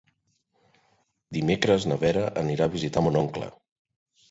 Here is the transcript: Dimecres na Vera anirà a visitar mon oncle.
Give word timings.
Dimecres 1.39 1.87
na 1.93 1.99
Vera 2.05 2.25
anirà 2.45 2.69
a 2.71 2.75
visitar 2.79 3.07
mon 3.09 3.21
oncle. 3.23 3.55